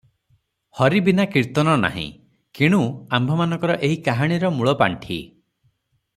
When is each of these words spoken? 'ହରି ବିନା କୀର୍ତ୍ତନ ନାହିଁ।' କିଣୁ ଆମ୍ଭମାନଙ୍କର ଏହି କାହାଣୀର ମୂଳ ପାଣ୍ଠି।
'ହରି 0.77 1.01
ବିନା 1.07 1.25
କୀର୍ତ୍ତନ 1.35 1.75
ନାହିଁ।' 1.81 2.05
କିଣୁ 2.61 2.81
ଆମ୍ଭମାନଙ୍କର 3.19 3.77
ଏହି 3.89 4.01
କାହାଣୀର 4.09 4.53
ମୂଳ 4.57 4.77
ପାଣ୍ଠି। 4.81 5.21